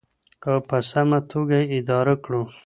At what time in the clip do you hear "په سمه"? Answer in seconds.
0.67-1.19